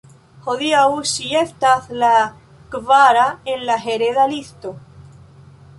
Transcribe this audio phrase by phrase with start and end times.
[0.45, 2.11] Hodiaŭ ŝi estas la
[2.77, 4.75] kvara en la hereda listo.